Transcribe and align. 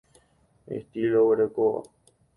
Estilo 0.77 1.15
oguerekóva. 1.25 1.83